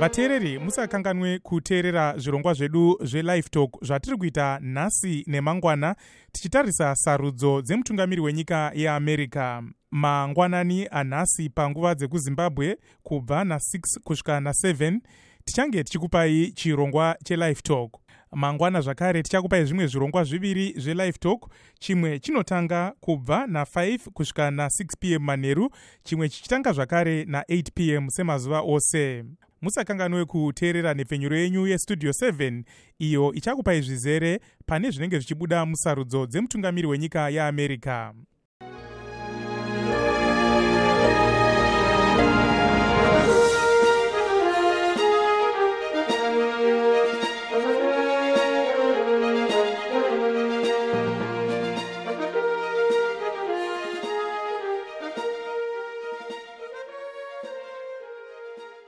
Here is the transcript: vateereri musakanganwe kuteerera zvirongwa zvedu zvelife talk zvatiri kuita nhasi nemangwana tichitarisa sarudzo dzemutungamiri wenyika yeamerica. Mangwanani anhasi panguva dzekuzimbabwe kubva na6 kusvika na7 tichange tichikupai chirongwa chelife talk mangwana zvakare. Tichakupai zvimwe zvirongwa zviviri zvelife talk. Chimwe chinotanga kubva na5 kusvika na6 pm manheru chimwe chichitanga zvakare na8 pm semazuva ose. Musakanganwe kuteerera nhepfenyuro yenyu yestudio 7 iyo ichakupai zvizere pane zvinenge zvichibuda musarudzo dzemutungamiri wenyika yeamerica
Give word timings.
vateereri 0.00 0.58
musakanganwe 0.58 1.38
kuteerera 1.38 2.18
zvirongwa 2.18 2.54
zvedu 2.54 2.98
zvelife 3.02 3.48
talk 3.48 3.84
zvatiri 3.84 4.16
kuita 4.16 4.58
nhasi 4.62 5.24
nemangwana 5.26 5.96
tichitarisa 6.32 6.94
sarudzo 6.94 7.62
dzemutungamiri 7.62 8.20
wenyika 8.20 8.72
yeamerica. 8.74 9.62
Mangwanani 9.90 10.86
anhasi 10.90 11.48
panguva 11.48 11.94
dzekuzimbabwe 11.94 12.78
kubva 13.02 13.44
na6 13.44 14.00
kusvika 14.04 14.40
na7 14.40 15.00
tichange 15.44 15.84
tichikupai 15.84 16.52
chirongwa 16.52 17.16
chelife 17.24 17.62
talk 17.62 17.97
mangwana 18.32 18.80
zvakare. 18.80 19.22
Tichakupai 19.22 19.64
zvimwe 19.64 19.86
zvirongwa 19.86 20.24
zviviri 20.24 20.74
zvelife 20.76 21.18
talk. 21.18 21.50
Chimwe 21.78 22.18
chinotanga 22.18 22.92
kubva 23.00 23.46
na5 23.46 23.98
kusvika 24.10 24.50
na6 24.50 24.86
pm 25.00 25.22
manheru 25.22 25.70
chimwe 26.04 26.28
chichitanga 26.28 26.72
zvakare 26.72 27.24
na8 27.24 27.62
pm 27.74 28.08
semazuva 28.10 28.60
ose. 28.60 29.24
Musakanganwe 29.62 30.24
kuteerera 30.24 30.94
nhepfenyuro 30.94 31.36
yenyu 31.36 31.66
yestudio 31.66 32.10
7 32.10 32.62
iyo 32.98 33.32
ichakupai 33.32 33.82
zvizere 33.82 34.40
pane 34.66 34.90
zvinenge 34.90 35.18
zvichibuda 35.18 35.66
musarudzo 35.66 36.26
dzemutungamiri 36.26 36.86
wenyika 36.86 37.30
yeamerica 37.30 38.12